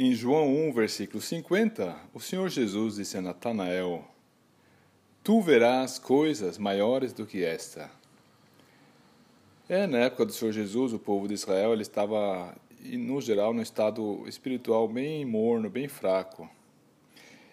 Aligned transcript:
Em 0.00 0.14
João 0.14 0.68
1, 0.68 0.74
versículo 0.74 1.20
50, 1.20 1.96
o 2.14 2.20
Senhor 2.20 2.48
Jesus 2.48 2.94
disse 2.94 3.18
a 3.18 3.20
Natanael: 3.20 4.04
Tu 5.24 5.40
verás 5.40 5.98
coisas 5.98 6.56
maiores 6.56 7.12
do 7.12 7.26
que 7.26 7.44
esta. 7.44 7.90
É, 9.68 9.88
na 9.88 9.98
época 9.98 10.24
do 10.24 10.32
Senhor 10.32 10.52
Jesus, 10.52 10.92
o 10.92 11.00
povo 11.00 11.26
de 11.26 11.34
Israel 11.34 11.72
ele 11.72 11.82
estava, 11.82 12.54
no 12.80 13.20
geral, 13.20 13.52
num 13.52 13.60
estado 13.60 14.22
espiritual 14.28 14.86
bem 14.86 15.24
morno, 15.24 15.68
bem 15.68 15.88
fraco. 15.88 16.48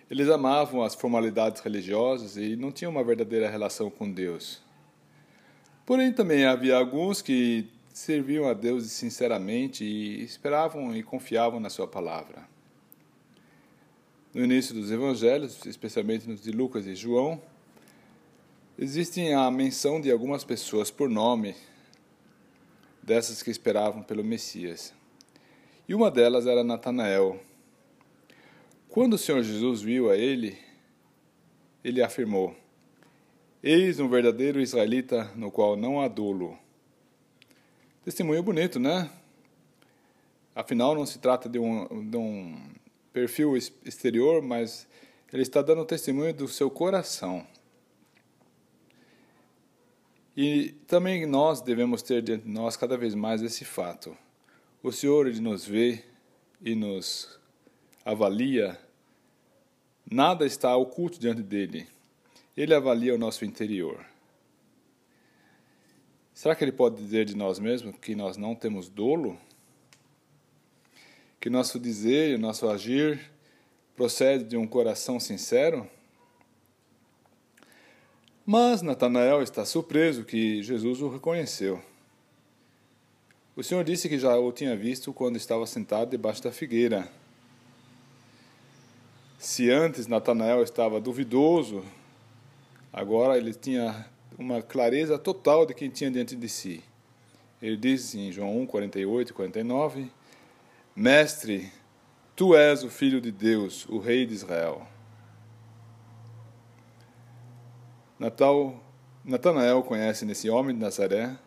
Eles 0.07 0.29
amavam 0.29 0.83
as 0.83 0.93
formalidades 0.93 1.63
religiosas 1.63 2.37
e 2.37 2.55
não 2.55 2.71
tinham 2.71 2.91
uma 2.91 3.03
verdadeira 3.03 3.49
relação 3.49 3.89
com 3.89 4.07
Deus. 4.11 4.61
Porém, 5.83 6.13
também 6.13 6.45
havia 6.45 6.77
alguns 6.77 7.23
que 7.23 7.67
serviam 7.95 8.45
a 8.49 8.53
Deus 8.53 8.91
sinceramente 8.91 9.85
e 9.85 10.21
esperavam 10.21 10.93
e 10.93 11.01
confiavam 11.01 11.61
na 11.61 11.69
Sua 11.69 11.87
palavra. 11.87 12.45
No 14.33 14.43
início 14.43 14.75
dos 14.75 14.91
evangelhos, 14.91 15.65
especialmente 15.65 16.27
nos 16.27 16.43
de 16.43 16.51
Lucas 16.51 16.85
e 16.87 16.93
João, 16.93 17.41
existem 18.77 19.33
a 19.33 19.49
menção 19.49 20.01
de 20.01 20.11
algumas 20.11 20.43
pessoas 20.43 20.91
por 20.91 21.09
nome, 21.09 21.55
dessas 23.01 23.41
que 23.41 23.49
esperavam 23.49 24.03
pelo 24.03 24.25
Messias. 24.25 24.93
E 25.87 25.95
uma 25.95 26.11
delas 26.11 26.45
era 26.45 26.65
Natanael. 26.65 27.39
Quando 28.89 29.13
o 29.13 29.17
Senhor 29.17 29.41
Jesus 29.41 29.81
viu 29.81 30.11
a 30.11 30.17
ele, 30.17 30.57
ele 31.81 32.03
afirmou: 32.03 32.53
Eis 33.63 34.01
um 34.01 34.09
verdadeiro 34.09 34.59
israelita 34.59 35.31
no 35.33 35.49
qual 35.49 35.77
não 35.77 36.01
há 36.01 36.09
dolo. 36.09 36.59
Testemunho 38.05 38.43
bonito, 38.43 38.79
né? 38.79 39.09
Afinal, 40.53 40.93
não 40.93 41.07
se 41.07 41.17
trata 41.17 41.49
de 41.49 41.57
um, 41.57 42.07
de 42.07 42.15
um 42.15 42.55
perfil 43.11 43.57
exterior, 43.57 44.43
mas 44.43 44.87
ele 45.33 45.41
está 45.41 45.59
dando 45.59 45.83
testemunho 45.83 46.31
do 46.31 46.47
seu 46.47 46.69
coração. 46.69 47.47
E 50.37 50.75
também 50.85 51.25
nós 51.25 51.61
devemos 51.61 52.03
ter 52.03 52.21
diante 52.21 52.43
de 52.43 52.51
nós 52.51 52.77
cada 52.77 52.95
vez 52.95 53.15
mais 53.15 53.41
esse 53.41 53.65
fato. 53.65 54.15
O 54.83 54.91
Senhor 54.91 55.25
ele 55.25 55.39
nos 55.39 55.65
vê 55.65 56.03
e 56.61 56.75
nos 56.75 57.39
avalia. 58.05 58.79
Nada 60.07 60.45
está 60.45 60.77
oculto 60.77 61.19
diante 61.19 61.41
dele. 61.41 61.87
Ele 62.55 62.75
avalia 62.75 63.15
o 63.15 63.17
nosso 63.17 63.43
interior. 63.43 64.05
Será 66.35 66.53
que 66.53 66.65
ele 66.65 66.73
pode 66.73 66.97
dizer 66.97 67.23
de 67.23 67.33
nós 67.33 67.59
mesmos 67.59 67.95
que 67.95 68.13
nós 68.13 68.35
não 68.35 68.53
temos 68.53 68.89
dolo? 68.89 69.37
Que 71.39 71.49
nosso 71.49 71.79
dizer 71.79 72.35
e 72.35 72.37
nosso 72.37 72.67
agir 72.69 73.31
procede 73.95 74.43
de 74.43 74.57
um 74.57 74.67
coração 74.67 75.17
sincero? 75.17 75.89
Mas 78.45 78.81
Natanael 78.81 79.41
está 79.41 79.63
surpreso 79.63 80.25
que 80.25 80.61
Jesus 80.61 81.01
o 81.01 81.07
reconheceu. 81.07 81.81
O 83.55 83.63
Senhor 83.63 83.85
disse 83.85 84.09
que 84.09 84.19
já 84.19 84.37
o 84.37 84.51
tinha 84.51 84.75
visto 84.75 85.13
quando 85.13 85.37
estava 85.37 85.65
sentado 85.65 86.09
debaixo 86.09 86.43
da 86.43 86.51
figueira. 86.51 87.09
Se 89.39 89.71
antes 89.71 90.05
Natanael 90.05 90.63
estava 90.63 90.99
duvidoso, 90.99 91.81
agora 92.91 93.37
ele 93.37 93.53
tinha 93.53 94.13
uma 94.37 94.61
clareza 94.61 95.17
total 95.17 95.65
de 95.65 95.73
quem 95.73 95.89
tinha 95.89 96.11
diante 96.11 96.35
de 96.35 96.49
si. 96.49 96.83
Ele 97.61 97.77
diz 97.77 98.13
em 98.15 98.31
João 98.31 98.59
1, 98.61 98.65
48 98.65 99.29
e 99.29 99.33
49: 99.33 100.11
Mestre, 100.95 101.71
tu 102.35 102.55
és 102.55 102.83
o 102.83 102.89
Filho 102.89 103.21
de 103.21 103.31
Deus, 103.31 103.85
o 103.87 103.97
Rei 103.97 104.25
de 104.25 104.33
Israel. 104.33 104.87
Natal, 108.19 108.79
Natanael 109.23 109.83
conhece 109.83 110.25
nesse 110.25 110.49
homem 110.49 110.75
de 110.75 110.81
Nazaré 110.81 111.37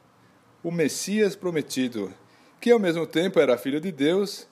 o 0.62 0.70
Messias 0.70 1.36
prometido, 1.36 2.12
que 2.60 2.70
ao 2.70 2.78
mesmo 2.78 3.06
tempo 3.06 3.38
era 3.38 3.56
filho 3.56 3.80
de 3.80 3.92
Deus 3.92 4.46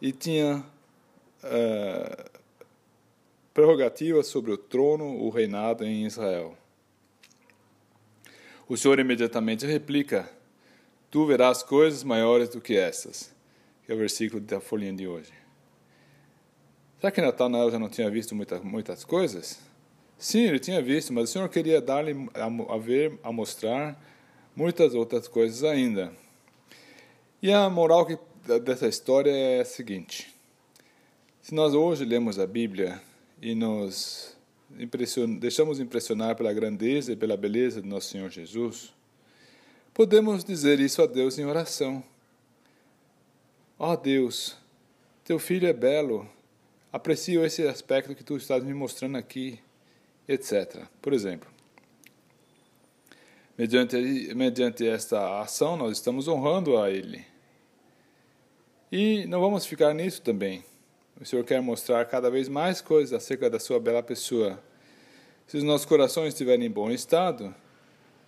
e 0.00 0.10
tinha 0.10 0.64
uh, 1.44 2.40
prerrogativa 3.52 4.22
sobre 4.22 4.50
o 4.50 4.56
trono, 4.56 5.04
o 5.04 5.28
reinado 5.28 5.84
em 5.84 6.06
Israel. 6.06 6.56
O 8.70 8.76
Senhor 8.76 9.00
imediatamente 9.00 9.66
replica: 9.66 10.30
Tu 11.10 11.26
verás 11.26 11.60
coisas 11.60 12.04
maiores 12.04 12.48
do 12.50 12.60
que 12.60 12.76
essas. 12.76 13.34
Que 13.84 13.90
é 13.90 13.94
o 13.96 13.98
versículo 13.98 14.40
da 14.40 14.60
folhinha 14.60 14.92
de 14.92 15.08
hoje. 15.08 15.32
Será 17.00 17.10
que 17.10 17.20
Natanael 17.20 17.68
já 17.68 17.80
não 17.80 17.88
tinha 17.88 18.08
visto 18.08 18.32
muita, 18.32 18.60
muitas 18.60 19.04
coisas? 19.04 19.58
Sim, 20.16 20.42
ele 20.42 20.60
tinha 20.60 20.80
visto, 20.80 21.12
mas 21.12 21.28
o 21.28 21.32
Senhor 21.32 21.48
queria 21.48 21.80
dar-lhe 21.80 22.14
a, 22.32 22.44
a 22.44 22.78
ver, 22.78 23.18
a 23.24 23.32
mostrar 23.32 24.00
muitas 24.54 24.94
outras 24.94 25.26
coisas 25.26 25.64
ainda. 25.64 26.12
E 27.42 27.52
a 27.52 27.68
moral 27.68 28.06
que, 28.06 28.16
dessa 28.60 28.86
história 28.86 29.32
é 29.32 29.62
a 29.62 29.64
seguinte: 29.64 30.32
se 31.42 31.56
nós 31.56 31.74
hoje 31.74 32.04
lemos 32.04 32.38
a 32.38 32.46
Bíblia 32.46 33.02
e 33.42 33.52
nos 33.52 34.38
impression... 34.78 35.36
deixamos 35.36 35.80
impressionar 35.80 36.36
pela 36.36 36.52
grandeza 36.52 37.12
e 37.12 37.16
pela 37.16 37.36
beleza 37.36 37.80
de 37.80 37.88
nosso 37.88 38.08
Senhor 38.08 38.30
Jesus, 38.30 38.92
podemos 39.92 40.44
dizer 40.44 40.80
isso 40.80 41.02
a 41.02 41.06
Deus 41.06 41.38
em 41.38 41.44
oração. 41.44 42.02
Ó 43.78 43.92
oh 43.92 43.96
Deus, 43.96 44.56
teu 45.24 45.38
filho 45.38 45.66
é 45.66 45.72
belo, 45.72 46.28
aprecio 46.92 47.44
esse 47.44 47.66
aspecto 47.66 48.14
que 48.14 48.24
tu 48.24 48.36
estás 48.36 48.62
me 48.62 48.74
mostrando 48.74 49.16
aqui, 49.16 49.58
etc. 50.28 50.84
Por 51.00 51.12
exemplo, 51.12 51.48
mediante, 53.56 54.34
mediante 54.34 54.86
esta 54.86 55.40
ação, 55.40 55.76
nós 55.76 55.92
estamos 55.92 56.28
honrando 56.28 56.78
a 56.78 56.90
Ele. 56.90 57.24
E 58.92 59.24
não 59.26 59.40
vamos 59.40 59.64
ficar 59.66 59.94
nisso 59.94 60.20
também. 60.20 60.64
O 61.20 61.24
Senhor 61.26 61.44
quer 61.44 61.60
mostrar 61.60 62.02
cada 62.06 62.30
vez 62.30 62.48
mais 62.48 62.80
coisas 62.80 63.12
acerca 63.12 63.50
da 63.50 63.60
sua 63.60 63.78
bela 63.78 64.02
pessoa. 64.02 64.58
Se 65.46 65.58
os 65.58 65.62
nossos 65.62 65.84
corações 65.84 66.28
estiverem 66.28 66.64
em 66.64 66.70
bom 66.70 66.90
estado, 66.90 67.54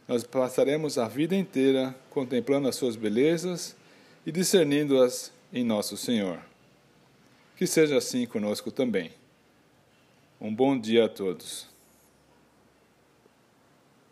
nós 0.07 0.25
passaremos 0.25 0.99
a 0.99 1.09
vida 1.09 1.35
inteira 1.35 1.95
contemplando 2.11 2.69
as 2.69 2.77
suas 2.77 2.95
belezas 2.95 3.75
e 4.27 4.31
discernindo-as 4.31 5.33
em 5.51 5.65
nosso 5.65 5.97
Senhor. 5.97 6.39
Que 7.57 7.67
seja 7.67 7.97
assim 7.97 8.27
conosco 8.27 8.71
também. 8.71 9.11
Um 10.39 10.55
bom 10.55 10.79
dia 10.79 11.07
a 11.07 11.09
todos. 11.09 11.72